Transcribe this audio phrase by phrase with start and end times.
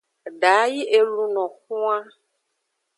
[0.41, 2.03] Da yi e luno xwan.